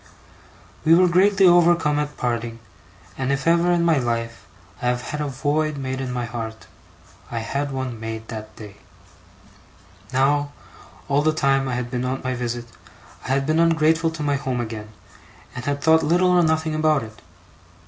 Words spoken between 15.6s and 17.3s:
had thought little or nothing about it.